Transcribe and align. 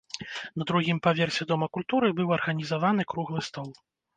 На 0.61 0.65
другім 0.71 1.01
паверсе 1.09 1.47
дома 1.53 1.69
культуры 1.79 2.11
быў 2.21 2.35
арганізаваны 2.39 3.09
круглы 3.15 3.49
стол. 3.53 3.71